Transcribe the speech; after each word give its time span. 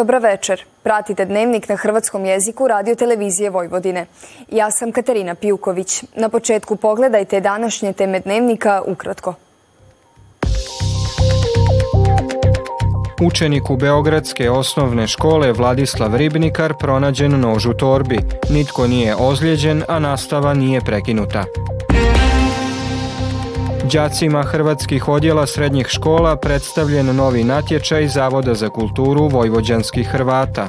Dobra 0.00 0.18
večer. 0.18 0.64
Pratite 0.82 1.24
dnevnik 1.24 1.68
na 1.68 1.76
hrvatskom 1.76 2.24
jeziku 2.24 2.68
radio 2.68 2.94
televizije 2.94 3.50
Vojvodine. 3.50 4.06
Ja 4.48 4.70
sam 4.70 4.92
Katarina 4.92 5.34
Pijuković. 5.34 6.04
Na 6.16 6.28
početku 6.28 6.76
pogledajte 6.76 7.40
današnje 7.40 7.92
teme 7.92 8.20
dnevnika 8.20 8.82
ukratko. 8.86 9.34
Učeniku 13.22 13.76
Beogradske 13.76 14.50
osnovne 14.50 15.06
škole 15.06 15.52
Vladislav 15.52 16.16
Ribnikar 16.16 16.74
pronađen 16.78 17.40
nož 17.40 17.66
u 17.66 17.72
torbi. 17.72 18.18
Nitko 18.50 18.86
nije 18.86 19.16
ozlijeđen, 19.16 19.84
a 19.88 19.98
nastava 19.98 20.54
nije 20.54 20.80
prekinuta. 20.80 21.44
Đacima 23.92 24.42
hrvatskih 24.42 25.08
odjela 25.08 25.46
srednjih 25.46 25.86
škola 25.86 26.36
predstavljen 26.36 27.16
novi 27.16 27.44
natječaj 27.44 28.08
Zavoda 28.08 28.54
za 28.54 28.68
kulturu 28.68 29.28
Vojvođanskih 29.28 30.08
Hrvata. 30.08 30.68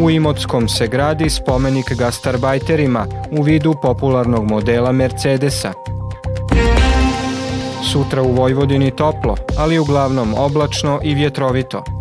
U 0.00 0.10
Imotskom 0.10 0.68
se 0.68 0.86
gradi 0.86 1.30
spomenik 1.30 1.92
gastarbajterima 1.92 3.06
u 3.38 3.42
vidu 3.42 3.74
popularnog 3.82 4.50
modela 4.50 4.92
Mercedesa. 4.92 5.72
Sutra 7.92 8.22
u 8.22 8.32
Vojvodini 8.32 8.90
toplo, 8.90 9.36
ali 9.58 9.78
uglavnom 9.78 10.34
oblačno 10.34 11.00
i 11.02 11.14
vjetrovito. 11.14 11.95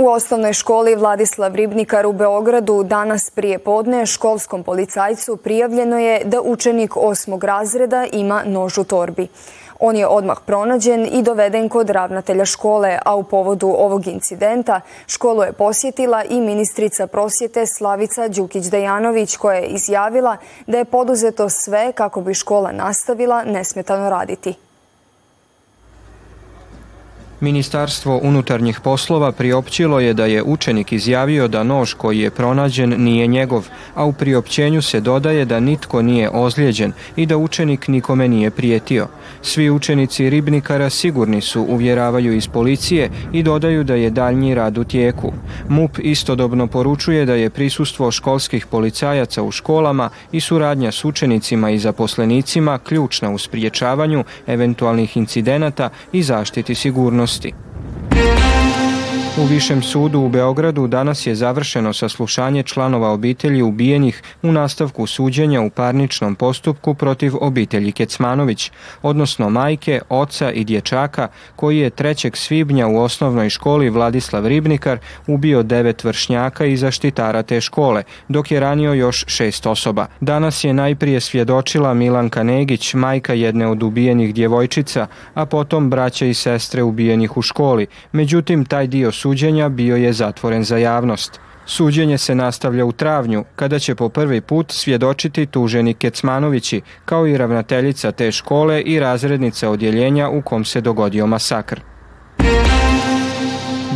U 0.00 0.08
osnovnoj 0.08 0.52
školi 0.52 0.94
Vladislav 0.94 1.54
Ribnikar 1.54 2.06
u 2.06 2.12
Beogradu 2.12 2.82
danas 2.82 3.30
prije 3.30 3.58
podne 3.58 4.06
školskom 4.06 4.62
policajcu 4.62 5.36
prijavljeno 5.36 5.98
je 5.98 6.24
da 6.24 6.40
učenik 6.40 6.96
osmog 6.96 7.44
razreda 7.44 8.06
ima 8.12 8.42
nož 8.46 8.78
u 8.78 8.84
torbi. 8.84 9.28
On 9.80 9.96
je 9.96 10.06
odmah 10.06 10.38
pronađen 10.46 11.08
i 11.12 11.22
doveden 11.22 11.68
kod 11.68 11.90
ravnatelja 11.90 12.44
škole, 12.44 12.98
a 13.04 13.16
u 13.16 13.22
povodu 13.22 13.66
ovog 13.66 14.06
incidenta 14.06 14.80
školu 15.06 15.42
je 15.42 15.52
posjetila 15.52 16.24
i 16.24 16.40
ministrica 16.40 17.06
prosjete 17.06 17.66
Slavica 17.66 18.28
Đukić-Dejanović 18.28 19.36
koja 19.36 19.58
je 19.58 19.66
izjavila 19.66 20.36
da 20.66 20.78
je 20.78 20.84
poduzeto 20.84 21.48
sve 21.48 21.92
kako 21.92 22.20
bi 22.20 22.34
škola 22.34 22.72
nastavila 22.72 23.44
nesmetano 23.44 24.10
raditi. 24.10 24.67
Ministarstvo 27.40 28.20
unutarnjih 28.22 28.80
poslova 28.80 29.32
priopćilo 29.32 30.00
je 30.00 30.14
da 30.14 30.24
je 30.26 30.42
učenik 30.42 30.92
izjavio 30.92 31.48
da 31.48 31.62
nož 31.62 31.94
koji 31.94 32.18
je 32.18 32.30
pronađen 32.30 32.94
nije 32.98 33.26
njegov, 33.26 33.68
a 33.94 34.04
u 34.04 34.12
priopćenju 34.12 34.82
se 34.82 35.00
dodaje 35.00 35.44
da 35.44 35.60
nitko 35.60 36.02
nije 36.02 36.30
ozlijeđen 36.32 36.92
i 37.16 37.26
da 37.26 37.36
učenik 37.36 37.88
nikome 37.88 38.28
nije 38.28 38.50
prijetio. 38.50 39.06
Svi 39.42 39.70
učenici 39.70 40.30
Ribnikara 40.30 40.90
sigurni 40.90 41.40
su, 41.40 41.62
uvjeravaju 41.62 42.32
iz 42.32 42.48
policije 42.48 43.10
i 43.32 43.42
dodaju 43.42 43.84
da 43.84 43.94
je 43.94 44.10
daljnji 44.10 44.54
rad 44.54 44.78
u 44.78 44.84
tijeku. 44.84 45.32
MUP 45.68 45.98
istodobno 45.98 46.66
poručuje 46.66 47.24
da 47.24 47.34
je 47.34 47.50
prisustvo 47.50 48.10
školskih 48.10 48.66
policajaca 48.66 49.42
u 49.42 49.50
školama 49.50 50.10
i 50.32 50.40
suradnja 50.40 50.92
s 50.92 51.04
učenicima 51.04 51.70
i 51.70 51.78
zaposlenicima 51.78 52.78
ključna 52.78 53.30
u 53.30 53.38
spriječavanju 53.38 54.24
eventualnih 54.46 55.16
incidenata 55.16 55.90
i 56.12 56.22
zaštiti 56.22 56.74
sigurnosti. 56.74 57.27
posti. 57.28 57.54
U 59.42 59.44
Višem 59.44 59.82
sudu 59.82 60.20
u 60.20 60.28
Beogradu 60.28 60.86
danas 60.86 61.26
je 61.26 61.34
završeno 61.34 61.92
saslušanje 61.92 62.62
članova 62.62 63.10
obitelji 63.10 63.62
ubijenih 63.62 64.22
u 64.42 64.52
nastavku 64.52 65.06
suđenja 65.06 65.60
u 65.60 65.70
parničnom 65.70 66.34
postupku 66.34 66.94
protiv 66.94 67.32
obitelji 67.40 67.92
Kecmanović, 67.92 68.70
odnosno 69.02 69.50
majke, 69.50 70.00
oca 70.08 70.52
i 70.52 70.64
dječaka 70.64 71.28
koji 71.56 71.78
je 71.78 71.90
3. 71.90 72.36
svibnja 72.36 72.86
u 72.86 72.98
osnovnoj 72.98 73.50
školi 73.50 73.90
Vladislav 73.90 74.46
Ribnikar 74.46 74.98
ubio 75.26 75.62
devet 75.62 76.04
vršnjaka 76.04 76.64
i 76.64 76.76
zaštitara 76.76 77.42
te 77.42 77.60
škole, 77.60 78.02
dok 78.28 78.50
je 78.50 78.60
ranio 78.60 78.92
još 78.92 79.24
šest 79.26 79.66
osoba. 79.66 80.06
Danas 80.20 80.64
je 80.64 80.72
najprije 80.72 81.20
svjedočila 81.20 81.94
Milanka 81.94 82.42
Negić, 82.42 82.94
majka 82.94 83.32
jedne 83.34 83.66
od 83.66 83.82
ubijenih 83.82 84.34
djevojčica, 84.34 85.06
a 85.34 85.46
potom 85.46 85.90
braća 85.90 86.26
i 86.26 86.34
sestre 86.34 86.82
ubijenih 86.82 87.36
u 87.36 87.42
školi. 87.42 87.86
Međutim, 88.12 88.64
taj 88.64 88.86
dio 88.86 89.12
suđenja 89.12 89.27
bio 89.68 89.96
je 89.96 90.12
zatvoren 90.12 90.64
za 90.64 90.76
javnost. 90.76 91.40
Suđenje 91.66 92.18
se 92.18 92.34
nastavlja 92.34 92.84
u 92.84 92.92
travnju, 92.92 93.44
kada 93.56 93.78
će 93.78 93.94
po 93.94 94.08
prvi 94.08 94.40
put 94.40 94.72
svjedočiti 94.72 95.46
tuženi 95.46 95.94
Kecmanovići, 95.94 96.80
kao 97.04 97.26
i 97.26 97.36
ravnateljica 97.36 98.12
te 98.12 98.32
škole 98.32 98.80
i 98.82 99.00
razrednica 99.00 99.70
odjeljenja 99.70 100.28
u 100.28 100.42
kom 100.42 100.64
se 100.64 100.80
dogodio 100.80 101.26
masakr. 101.26 101.80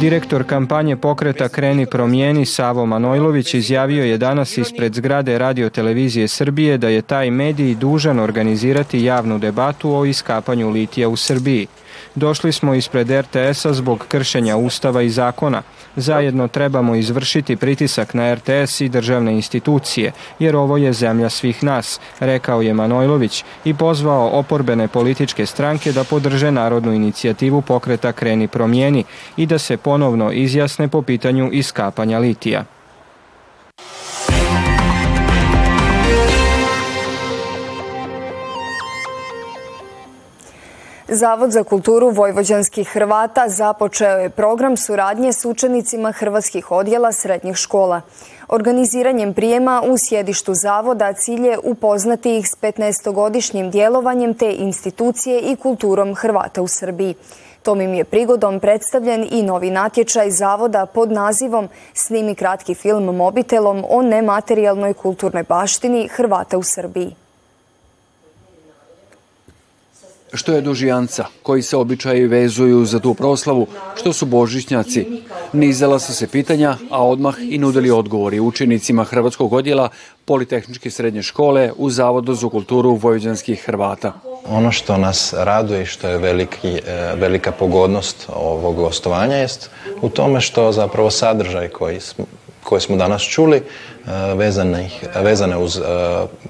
Direktor 0.01 0.45
kampanje 0.45 0.97
pokreta 0.97 1.49
Kreni 1.49 1.87
promijeni 1.87 2.47
Savo 2.47 2.87
Manojlović 2.87 3.55
izjavio 3.55 4.05
je 4.05 4.19
danas 4.19 4.59
ispred 4.59 4.95
zgrade 4.95 5.39
radio 5.39 5.71
televizije 5.71 6.29
Srbije 6.29 6.79
da 6.79 6.89
je 6.89 7.03
taj 7.03 7.31
medij 7.31 7.75
dužan 7.75 8.21
organizirati 8.21 9.05
javnu 9.05 9.39
debatu 9.39 9.95
o 9.95 10.05
iskapanju 10.05 10.71
litija 10.71 11.09
u 11.09 11.17
Srbiji. 11.17 11.67
Došli 12.15 12.53
smo 12.53 12.75
ispred 12.75 13.11
RTS-a 13.11 13.73
zbog 13.73 14.05
kršenja 14.09 14.57
Ustava 14.57 15.03
i 15.03 15.11
zakona. 15.11 15.63
Zajedno 15.97 16.49
trebamo 16.49 16.95
izvršiti 16.95 17.57
pritisak 17.57 18.15
na 18.15 18.35
RTS 18.35 18.81
i 18.81 18.89
državne 18.89 19.33
institucije, 19.33 20.13
jer 20.39 20.57
ovo 20.57 20.77
je 20.77 20.93
zemlja 20.93 21.31
svih 21.31 21.65
nas, 21.65 22.01
rekao 22.21 22.63
je 22.63 22.75
Manojlović 22.75 23.45
i 23.65 23.75
pozvao 23.75 24.29
oporbene 24.29 24.89
političke 24.89 25.47
stranke 25.47 25.93
da 25.93 26.05
podrže 26.05 26.51
narodnu 26.51 26.93
inicijativu 26.93 27.63
pokreta 27.63 28.13
Kreni 28.13 28.49
promijeni 28.49 29.05
i 29.37 29.47
da 29.47 29.59
se 29.59 29.77
ponovno 29.77 30.33
izjasne 30.33 30.89
po 30.89 31.03
pitanju 31.03 31.51
iskapanja 31.53 32.19
litija. 32.19 32.65
Zavod 41.15 41.51
za 41.51 41.65
kulturu 41.65 42.11
vojvođanskih 42.11 42.89
Hrvata 42.89 43.49
započeo 43.49 44.19
je 44.19 44.31
program 44.31 44.77
suradnje 44.77 45.33
s 45.33 45.45
učenicima 45.45 46.13
hrvatskih 46.13 46.71
odjela 46.71 47.13
srednjih 47.13 47.57
škola. 47.57 48.01
Organiziranjem 48.49 49.35
prijema 49.35 49.83
u 49.87 49.97
sjedištu 49.99 50.55
Zavoda 50.55 51.13
cilj 51.13 51.47
je 51.47 51.59
upoznati 51.65 52.37
ih 52.37 52.49
s 52.49 52.57
15-godišnjim 52.63 53.71
djelovanjem 53.71 54.35
te 54.35 54.53
institucije 54.53 55.41
i 55.41 55.57
kulturom 55.57 56.15
Hrvata 56.15 56.63
u 56.63 56.69
Srbiji. 56.69 57.15
Tom 57.63 57.81
im 57.81 57.95
je 57.95 58.05
prigodom 58.05 58.61
predstavljen 58.61 59.27
i 59.31 59.43
novi 59.43 59.71
natječaj 59.71 60.31
Zavoda 60.31 60.87
pod 60.87 61.13
nazivom 61.13 61.69
Snimi 61.95 62.35
kratki 62.35 62.75
film 62.75 63.05
mobitelom 63.05 63.85
o 63.89 64.03
nematerijalnoj 64.03 64.95
kulturnoj 64.95 65.43
baštini 65.43 66.09
Hrvata 66.09 66.59
u 66.59 66.63
Srbiji. 66.63 67.22
Što 70.35 70.53
je 70.53 70.61
dužijanca, 70.61 71.27
koji 71.43 71.63
se 71.63 71.77
običaji 71.77 72.27
vezuju 72.27 72.85
za 72.85 72.99
tu 72.99 73.15
proslavu, 73.15 73.67
što 73.97 74.13
su 74.13 74.27
božićnjaci. 74.27 75.07
Nizala 75.53 75.99
su 75.99 76.15
se 76.15 76.27
pitanja, 76.27 76.77
a 76.91 77.05
odmah 77.07 77.35
i 77.51 77.59
nudili 77.59 77.91
odgovori 77.91 78.41
učenicima 78.41 79.05
Hrvatskog 79.05 79.53
odjela 79.53 79.89
Politehničke 80.25 80.91
srednje 80.91 81.23
škole 81.23 81.73
u 81.77 81.91
Zavodu 81.91 82.35
za 82.35 82.49
kulturu 82.49 82.95
vojvođanskih 82.95 83.63
Hrvata. 83.67 84.13
Ono 84.49 84.73
što 84.73 84.97
nas 84.97 85.35
raduje 85.37 85.83
i 85.83 85.87
što 85.87 86.09
je 86.09 86.19
veliki, 86.19 86.69
e, 86.69 87.15
velika 87.17 87.53
pogodnost 87.53 88.27
ovog 88.35 88.77
gostovanja 88.77 89.37
jest 89.37 89.71
u 90.03 90.09
tome 90.09 90.41
što 90.41 90.73
zapravo 90.73 91.11
sadržaj 91.11 91.69
koji 91.69 92.01
koje 92.65 92.81
smo 92.81 92.97
danas 92.97 93.23
čuli 93.23 93.57
e, 93.57 93.63
vezane, 94.35 94.91
vezane 95.23 95.59
uz 95.59 95.77
e, 95.77 95.83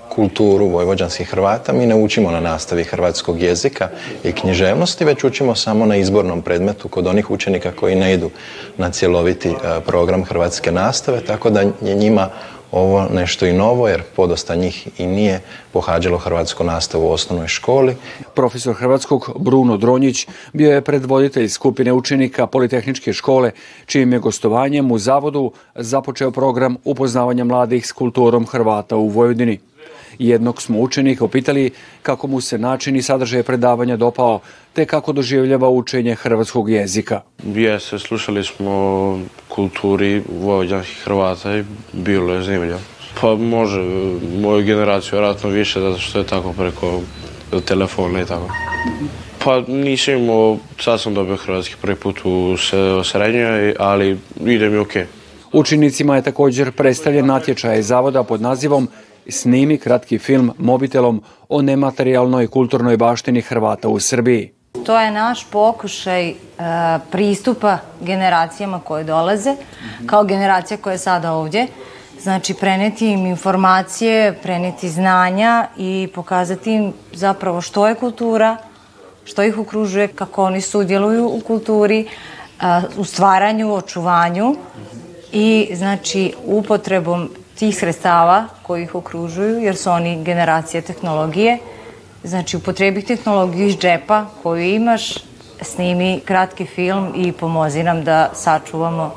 kulturu 0.08 0.66
vojvođanskih 0.66 1.28
Hrvata. 1.30 1.72
Mi 1.72 1.86
ne 1.86 1.94
učimo 1.94 2.30
na 2.30 2.40
nastavi 2.40 2.84
hrvatskog 2.84 3.42
jezika 3.42 3.88
i 4.24 4.32
književnosti, 4.32 5.04
već 5.04 5.24
učimo 5.24 5.54
samo 5.54 5.86
na 5.86 5.96
izbornom 5.96 6.42
predmetu 6.42 6.88
kod 6.88 7.06
onih 7.06 7.30
učenika 7.30 7.72
koji 7.72 7.94
ne 7.94 8.14
idu 8.14 8.30
na 8.76 8.90
cjeloviti 8.90 9.48
e, 9.48 9.54
program 9.86 10.24
hrvatske 10.24 10.72
nastave, 10.72 11.20
tako 11.20 11.50
da 11.50 11.60
je 11.60 11.94
njima 11.94 12.30
ovo 12.72 13.08
nešto 13.12 13.46
i 13.46 13.52
novo 13.52 13.88
jer 13.88 14.02
podosta 14.16 14.54
njih 14.54 14.88
i 14.98 15.06
nije 15.06 15.40
pohađalo 15.72 16.19
hrvatsku 16.19 16.64
nastavu 16.64 17.06
u 17.06 17.10
osnovnoj 17.10 17.48
školi. 17.48 17.96
Profesor 18.34 18.74
hrvatskog 18.74 19.30
Bruno 19.38 19.76
Dronjić 19.76 20.26
bio 20.52 20.72
je 20.72 20.80
predvoditelj 20.80 21.48
skupine 21.48 21.92
učenika 21.92 22.46
Politehničke 22.46 23.12
škole 23.12 23.50
čijim 23.86 24.12
je 24.12 24.19
gostovanjem 24.19 24.90
u 24.90 24.98
zavodu 24.98 25.52
započeo 25.74 26.30
program 26.30 26.76
upoznavanja 26.84 27.44
mladih 27.44 27.86
s 27.86 27.92
kulturom 27.92 28.46
Hrvata 28.46 28.96
u 28.96 29.08
Vojvodini. 29.08 29.71
Jednog 30.18 30.62
smo 30.62 30.80
učenika 30.80 31.24
upitali 31.24 31.70
kako 32.02 32.26
mu 32.26 32.40
se 32.40 32.58
način 32.58 32.96
i 32.96 33.02
sadržaj 33.02 33.42
predavanja 33.42 33.96
dopao, 33.96 34.40
te 34.72 34.86
kako 34.86 35.12
doživljava 35.12 35.68
učenje 35.68 36.14
hrvatskog 36.14 36.70
jezika. 36.70 37.20
Jeste, 37.44 37.98
slušali 37.98 38.44
smo 38.44 39.20
kulturi 39.48 40.22
vojvođanskih 40.40 40.96
Hrvata 41.04 41.56
i 41.56 41.64
bilo 41.92 42.34
je 42.34 42.42
zanimljivo. 42.42 42.78
Pa 43.20 43.34
može, 43.34 43.80
moju 44.40 44.64
generaciju 44.64 45.10
vjerojatno 45.12 45.50
više 45.50 45.80
zato 45.80 45.98
što 45.98 46.18
je 46.18 46.26
tako 46.26 46.52
preko 46.52 47.00
telefona 47.60 48.20
i 48.20 48.24
tako. 48.24 48.48
Pa 49.44 49.60
nisam 49.60 50.14
imao, 50.14 50.58
sad 50.80 51.00
sam 51.00 51.14
dobio 51.14 51.36
hrvatski 51.36 51.74
prvi 51.82 51.96
put 51.96 52.20
u 52.24 52.56
srednjoj, 53.04 53.74
ali 53.78 54.18
ide 54.46 54.68
mi 54.68 54.78
ok. 54.78 54.92
Učenicima 55.52 56.16
je 56.16 56.22
također 56.22 56.72
predstavljen 56.72 57.26
natječaj 57.26 57.82
zavoda 57.82 58.22
pod 58.22 58.40
nazivom 58.40 58.88
Snimi 59.28 59.78
kratki 59.78 60.19
film 60.19 60.52
mobitelom 60.58 61.22
o 61.48 61.62
nematerijalnoj 61.62 62.46
kulturnoj 62.46 62.96
baštini 62.96 63.40
Hrvata 63.40 63.88
u 63.88 64.00
Srbiji. 64.00 64.52
To 64.86 65.00
je 65.00 65.10
naš 65.10 65.46
pokušaj 65.50 66.28
e, 66.28 66.34
pristupa 67.10 67.78
generacijama 68.00 68.80
koje 68.80 69.04
dolaze, 69.04 69.54
kao 70.06 70.24
generacija 70.24 70.76
koja 70.76 70.92
je 70.92 70.98
sada 70.98 71.32
ovdje. 71.32 71.66
Znači, 72.20 72.54
preneti 72.54 73.06
im 73.06 73.26
informacije, 73.26 74.38
preneti 74.42 74.88
znanja 74.88 75.66
i 75.76 76.08
pokazati 76.14 76.72
im 76.72 76.92
zapravo 77.12 77.60
što 77.60 77.88
je 77.88 77.94
kultura, 77.94 78.56
što 79.24 79.42
ih 79.42 79.58
okružuje, 79.58 80.08
kako 80.08 80.44
oni 80.44 80.60
sudjeluju 80.60 81.26
u 81.26 81.40
kulturi, 81.40 82.00
e, 82.00 82.64
u 82.96 83.04
stvaranju, 83.04 83.74
očuvanju 83.74 84.56
i 85.32 85.70
znači 85.74 86.34
upotrebom 86.44 87.30
tih 87.62 87.76
sredstava 87.78 88.44
koji 88.62 88.82
ih 88.82 88.94
okružuju, 88.94 89.58
jer 89.58 89.76
su 89.76 89.90
oni 89.90 90.24
generacije 90.24 90.80
tehnologije. 90.82 91.58
Znači, 92.24 92.56
upotrebi 92.56 93.02
tehnologiju 93.02 93.66
iz 93.66 93.76
džepa 93.78 94.26
koju 94.42 94.64
imaš, 94.64 95.14
snimi 95.60 96.20
kratki 96.24 96.66
film 96.66 97.12
i 97.16 97.32
pomozi 97.32 97.82
nam 97.82 98.04
da 98.04 98.30
sačuvamo 98.34 99.14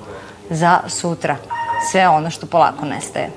za 0.50 0.80
sutra 0.88 1.38
sve 1.92 2.08
ono 2.08 2.30
što 2.30 2.46
polako 2.46 2.86
nestaje. 2.86 3.30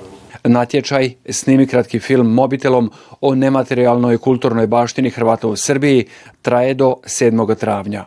Natječaj 0.43 1.13
snimi 1.29 1.67
kratki 1.67 1.99
film 1.99 2.33
mobitelom 2.33 2.91
o 3.21 3.35
nematerijalnoj 3.35 4.17
kulturnoj 4.17 4.67
baštini 4.67 5.09
Hrvata 5.09 5.47
u 5.47 5.55
Srbiji 5.55 6.05
traje 6.41 6.73
do 6.73 6.95
7. 7.03 7.55
travnja. 7.55 8.05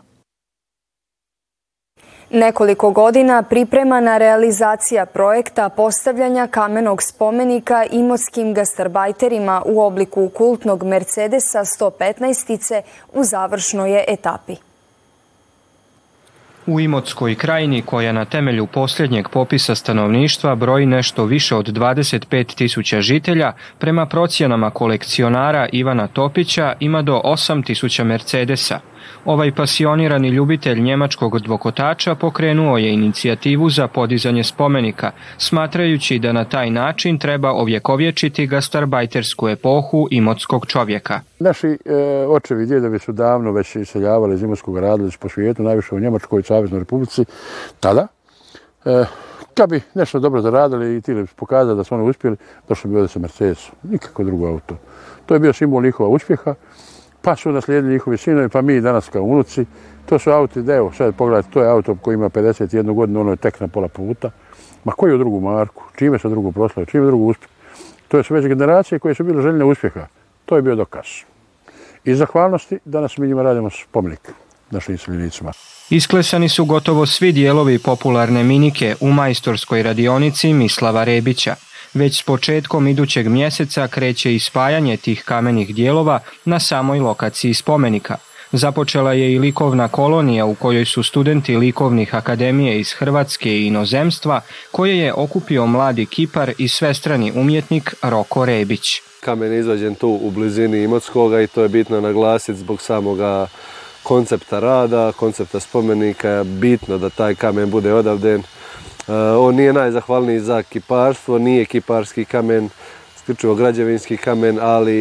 Nekoliko 2.34 2.90
godina 2.90 3.42
pripremana 3.42 4.18
realizacija 4.18 5.06
projekta 5.06 5.68
postavljanja 5.68 6.46
kamenog 6.46 7.02
spomenika 7.02 7.84
imotskim 7.90 8.54
gastarbajterima 8.54 9.62
u 9.66 9.80
obliku 9.80 10.28
kultnog 10.28 10.82
Mercedesa 10.82 11.58
115-ice 11.58 12.82
u 13.14 13.24
završnoj 13.24 13.92
je 13.92 14.04
etapi. 14.08 14.71
U 16.72 16.80
Imotskoj 16.80 17.34
krajini, 17.34 17.82
koja 17.82 18.12
na 18.12 18.24
temelju 18.24 18.66
posljednjeg 18.66 19.28
popisa 19.28 19.74
stanovništva 19.74 20.54
broji 20.54 20.86
nešto 20.86 21.24
više 21.24 21.56
od 21.56 21.66
25 21.68 22.54
tisuća 22.54 23.00
žitelja, 23.00 23.52
prema 23.78 24.06
procjenama 24.06 24.70
kolekcionara 24.70 25.68
Ivana 25.72 26.06
Topića 26.06 26.72
ima 26.80 27.02
do 27.02 27.20
8 27.24 27.66
tisuća 27.66 28.04
Mercedesa– 28.04 28.80
Ovaj 29.24 29.52
pasionirani 29.54 30.28
ljubitelj 30.28 30.80
njemačkog 30.80 31.40
dvokotača 31.40 32.14
pokrenuo 32.14 32.78
je 32.78 32.92
inicijativu 32.92 33.70
za 33.70 33.88
podizanje 33.88 34.44
spomenika, 34.44 35.10
smatrajući 35.38 36.18
da 36.18 36.32
na 36.32 36.44
taj 36.44 36.70
način 36.70 37.18
treba 37.18 37.50
ovjekovječiti 37.50 38.46
gastarbajtersku 38.46 39.48
epohu 39.48 40.08
imotskog 40.10 40.66
čovjeka. 40.66 41.20
Naši 41.38 41.66
e, 41.66 41.76
očevi 42.28 42.66
djedovi 42.66 42.98
su 42.98 43.12
davno 43.12 43.52
već 43.52 43.76
iseljavali 43.76 44.34
iz 44.34 44.42
imotskog 44.42 44.78
radili 44.78 45.10
po 45.20 45.28
svijetu, 45.28 45.62
najviše 45.62 45.94
u 45.94 46.00
Njemačkoj 46.00 46.42
Saveznoj 46.62 46.78
Republici. 46.78 47.24
Tada, 47.80 48.06
e, 48.84 49.04
kad 49.54 49.70
bi 49.70 49.80
nešto 49.94 50.18
dobro 50.18 50.40
zaradili 50.40 50.96
i 50.96 51.00
ti 51.00 51.24
pokazali 51.36 51.76
da 51.76 51.84
su 51.84 51.94
oni 51.94 52.10
uspjeli, 52.10 52.36
došli 52.68 52.90
bi 52.90 52.96
ovdje 52.96 53.08
sa 53.08 53.18
Mercedesom. 53.18 53.74
Nikako 53.82 54.24
drugo 54.24 54.46
auto. 54.48 54.76
To 55.26 55.34
je 55.34 55.40
bio 55.40 55.52
simbol 55.52 55.82
njihova 55.82 56.08
uspjeha 56.08 56.54
pa 57.22 57.36
su 57.36 57.52
naslijedili 57.52 57.92
njihovi 57.92 58.16
sinovi, 58.16 58.48
pa 58.48 58.62
mi 58.62 58.80
danas 58.80 59.08
kao 59.08 59.22
unuci. 59.22 59.64
To 60.06 60.18
su 60.18 60.30
auti, 60.30 60.60
evo, 60.60 60.92
sad 60.92 61.14
pogledajte, 61.14 61.48
to 61.50 61.62
je 61.62 61.70
auto 61.70 61.96
koji 62.02 62.14
ima 62.14 62.28
51 62.28 62.94
godinu, 62.94 63.20
ono 63.20 63.30
je 63.30 63.36
tek 63.36 63.60
na 63.60 63.68
pola 63.68 63.88
puta. 63.88 64.30
Ma 64.84 64.92
koju 64.92 65.18
drugu 65.18 65.40
marku, 65.40 65.82
čime 65.96 66.18
se 66.18 66.28
drugu 66.28 66.52
proslavu, 66.52 66.86
čime 66.86 67.06
drugu 67.06 67.24
uspjeh. 67.26 67.50
To 68.08 68.22
su 68.22 68.34
već 68.34 68.46
generacije 68.46 68.98
koje 68.98 69.14
su 69.14 69.24
bile 69.24 69.42
željene 69.42 69.64
uspjeha. 69.64 70.06
To 70.44 70.56
je 70.56 70.62
bio 70.62 70.74
dokaz. 70.74 71.06
I 72.04 72.14
zahvalnosti 72.14 72.78
danas 72.84 73.18
mi 73.18 73.26
njima 73.26 73.42
radimo 73.42 73.70
spomenik 73.70 74.32
našim 74.72 74.94
iseljenicima. 74.94 75.52
Isklesani 75.90 76.48
su 76.48 76.64
gotovo 76.64 77.06
svi 77.06 77.32
dijelovi 77.32 77.78
popularne 77.78 78.44
minike 78.44 78.94
u 79.00 79.12
majstorskoj 79.12 79.82
radionici 79.82 80.52
Mislava 80.52 81.04
Rebića. 81.04 81.54
Već 81.94 82.20
s 82.20 82.22
početkom 82.22 82.88
idućeg 82.88 83.28
mjeseca 83.28 83.88
kreće 83.88 84.34
ispajanje 84.34 84.96
tih 84.96 85.22
kamenih 85.24 85.74
dijelova 85.74 86.20
na 86.44 86.60
samoj 86.60 86.98
lokaciji 86.98 87.54
spomenika. 87.54 88.16
Započela 88.52 89.12
je 89.12 89.32
i 89.32 89.38
likovna 89.38 89.88
kolonija 89.88 90.44
u 90.44 90.54
kojoj 90.54 90.84
su 90.84 91.02
studenti 91.02 91.56
likovnih 91.56 92.14
akademije 92.14 92.80
iz 92.80 92.92
Hrvatske 92.92 93.56
i 93.58 93.66
inozemstva 93.66 94.40
koje 94.70 94.98
je 94.98 95.12
okupio 95.12 95.66
mladi 95.66 96.06
kipar 96.06 96.52
i 96.58 96.68
svestrani 96.68 97.32
umjetnik 97.34 97.94
Roko 98.02 98.44
Rebić. 98.44 98.82
Kamen 99.20 99.52
je 99.52 99.58
izvađen 99.58 99.94
tu 99.94 100.18
u 100.22 100.30
blizini 100.30 100.82
Imotskoga 100.82 101.40
i 101.40 101.46
to 101.46 101.62
je 101.62 101.68
bitno 101.68 102.00
naglasiti 102.00 102.58
zbog 102.58 102.82
samoga 102.82 103.46
koncepta 104.02 104.60
rada, 104.60 105.12
koncepta 105.12 105.60
spomenika. 105.60 106.44
Bitno 106.44 106.98
da 106.98 107.10
taj 107.10 107.34
kamen 107.34 107.70
bude 107.70 107.94
odavden 107.94 108.42
E, 109.08 109.12
on 109.14 109.54
nije 109.54 109.72
najzahvalniji 109.72 110.40
za 110.40 110.62
kiparstvo, 110.62 111.38
nije 111.38 111.64
kiparski 111.64 112.24
kamen, 112.24 112.68
isključivo 113.16 113.54
građevinski 113.54 114.16
kamen, 114.16 114.58
ali 114.62 114.96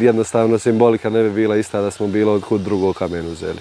jednostavno 0.00 0.58
simbolika 0.58 1.10
ne 1.10 1.22
bi 1.22 1.30
bila 1.30 1.56
ista 1.56 1.80
da 1.80 1.90
smo 1.90 2.06
bilo 2.06 2.32
od 2.32 2.44
kud 2.44 2.60
drugog 2.60 2.96
kamen 2.96 3.26
uzeli. 3.26 3.58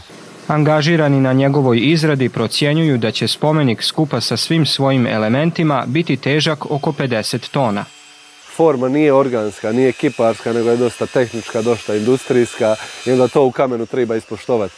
Angažirani 0.48 1.22
na 1.22 1.34
njegovoj 1.34 1.80
izradi 1.82 2.30
procjenjuju 2.30 2.98
da 2.98 3.12
će 3.12 3.28
spomenik 3.28 3.84
skupa 3.84 4.22
sa 4.22 4.38
svim 4.38 4.66
svojim 4.66 5.08
elementima 5.08 5.84
biti 5.88 6.18
težak 6.18 6.72
oko 6.72 6.92
50 6.92 7.52
tona. 7.52 7.86
Forma 8.56 8.90
nije 8.90 9.14
organska, 9.14 9.72
nije 9.72 9.92
kiparska, 9.92 10.54
nego 10.54 10.70
je 10.70 10.78
dosta 10.78 11.06
tehnička, 11.06 11.62
dosta 11.62 11.96
industrijska 11.96 12.76
i 13.06 13.12
onda 13.12 13.28
to 13.28 13.46
u 13.46 13.52
kamenu 13.52 13.86
treba 13.86 14.16
ispoštovati. 14.16 14.74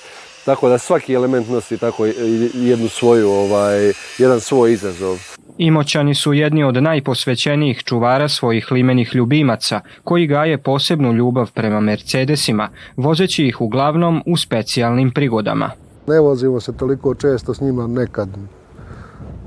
Tako 0.45 0.69
da 0.69 0.77
svaki 0.77 1.13
element 1.13 1.49
nosi 1.49 1.77
tako 1.77 2.05
jednu 2.53 2.89
svoju, 2.89 3.29
ovaj, 3.29 3.93
jedan 4.17 4.39
svoj 4.39 4.73
izazov. 4.73 5.17
Imoćani 5.57 6.15
su 6.15 6.33
jedni 6.33 6.63
od 6.63 6.83
najposvećenijih 6.83 7.83
čuvara 7.83 8.29
svojih 8.29 8.71
limenih 8.71 9.15
ljubimaca, 9.15 9.81
koji 10.03 10.27
gaje 10.27 10.57
posebnu 10.57 11.13
ljubav 11.13 11.51
prema 11.51 11.79
Mercedesima, 11.79 12.69
vozeći 12.95 13.47
ih 13.47 13.61
uglavnom 13.61 14.23
u 14.25 14.37
specijalnim 14.37 15.11
prigodama. 15.11 15.71
Ne 16.07 16.19
vozimo 16.19 16.59
se 16.59 16.77
toliko 16.77 17.15
često 17.15 17.53
s 17.53 17.61
njima 17.61 17.87
nekad. 17.87 18.29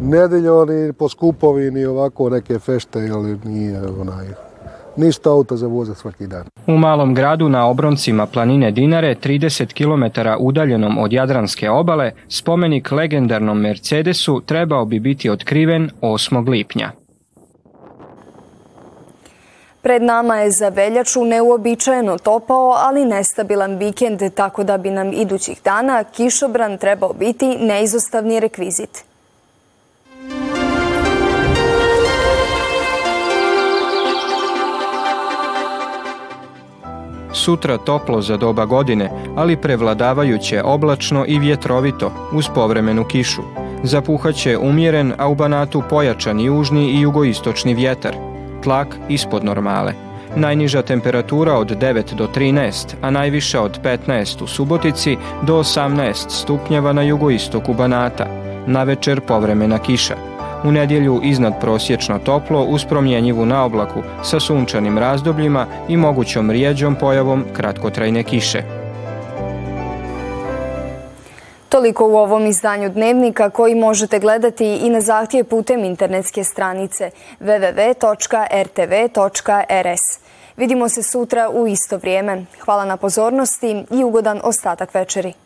Nedeljo 0.00 0.64
ni 0.64 0.92
po 0.92 1.08
skupovi, 1.08 1.70
ni 1.70 1.84
ovako 1.84 2.30
neke 2.30 2.58
fešte, 2.58 3.10
ali 3.12 3.38
nije 3.44 3.82
onaj 4.00 4.26
ništa 4.96 5.30
auto 5.30 5.56
za 5.56 5.66
voza 5.66 5.94
svaki 5.94 6.26
dan. 6.26 6.44
U 6.66 6.72
malom 6.72 7.14
gradu 7.14 7.48
na 7.48 7.66
obroncima 7.68 8.26
planine 8.26 8.70
Dinare, 8.70 9.14
30 9.14 9.72
km 9.72 10.20
udaljenom 10.38 10.98
od 10.98 11.12
Jadranske 11.12 11.70
obale, 11.70 12.12
spomenik 12.28 12.90
legendarnom 12.90 13.60
Mercedesu 13.60 14.40
trebao 14.46 14.84
bi 14.84 15.00
biti 15.00 15.30
otkriven 15.30 15.90
8. 16.00 16.48
lipnja. 16.48 16.92
Pred 19.82 20.02
nama 20.02 20.36
je 20.36 20.50
za 20.50 20.68
veljaču 20.68 21.24
neuobičajeno 21.24 22.18
topao, 22.18 22.74
ali 22.76 23.04
nestabilan 23.04 23.76
vikend, 23.76 24.20
tako 24.34 24.64
da 24.64 24.78
bi 24.78 24.90
nam 24.90 25.12
idućih 25.12 25.60
dana 25.64 26.04
kišobran 26.04 26.78
trebao 26.78 27.12
biti 27.12 27.56
neizostavni 27.60 28.40
rekvizit. 28.40 29.04
Sutra 37.36 37.78
toplo 37.78 38.22
za 38.22 38.36
doba 38.36 38.64
godine, 38.64 39.10
ali 39.36 39.56
prevladavajuće 39.56 40.62
oblačno 40.62 41.24
i 41.28 41.38
vjetrovito 41.38 42.12
uz 42.32 42.48
povremenu 42.54 43.04
kišu. 43.04 43.42
Zapuhaće 43.82 44.58
umjeren, 44.58 45.12
a 45.18 45.28
u 45.28 45.34
Banatu 45.34 45.82
pojačan 45.90 46.40
južni 46.40 46.90
i 46.90 47.00
jugoistočni 47.00 47.74
vjetar. 47.74 48.16
Tlak 48.62 48.96
ispod 49.08 49.44
normale. 49.44 49.92
Najniža 50.36 50.82
temperatura 50.82 51.54
od 51.54 51.70
9 51.80 52.14
do 52.14 52.28
13, 52.34 52.94
a 53.02 53.10
najviša 53.10 53.62
od 53.62 53.80
15 53.82 54.42
u 54.42 54.46
Subotici 54.46 55.16
do 55.42 55.58
18 55.58 56.14
stupnjeva 56.28 56.92
na 56.92 57.02
jugoistoku 57.02 57.74
Banata. 57.74 58.26
Na 58.66 58.82
večer 58.82 59.20
povremena 59.20 59.78
kiša. 59.78 60.35
U 60.64 60.72
nedjelju 60.72 61.20
iznad 61.22 61.60
prosječno 61.60 62.18
toplo 62.18 62.64
uz 62.64 62.84
promjenjivu 62.84 63.46
na 63.46 63.64
oblaku 63.64 64.02
sa 64.22 64.40
sunčanim 64.40 64.98
razdobljima 64.98 65.66
i 65.88 65.96
mogućom 65.96 66.50
rijeđom 66.50 66.94
pojavom 66.94 67.44
kratkotrajne 67.52 68.22
kiše. 68.22 68.62
Toliko 71.68 72.06
u 72.06 72.16
ovom 72.16 72.46
izdanju 72.46 72.88
Dnevnika 72.88 73.50
koji 73.50 73.74
možete 73.74 74.18
gledati 74.18 74.76
i 74.76 74.90
na 74.90 75.00
zahtjev 75.00 75.44
putem 75.44 75.84
internetske 75.84 76.44
stranice 76.44 77.10
www.rtv.rs. 77.40 78.40
Vidimo 80.56 80.88
se 80.88 81.02
sutra 81.02 81.50
u 81.50 81.66
isto 81.66 81.96
vrijeme. 81.96 82.44
Hvala 82.60 82.84
na 82.84 82.96
pozornosti 82.96 83.84
i 83.90 84.04
ugodan 84.04 84.40
ostatak 84.44 84.94
večeri. 84.94 85.45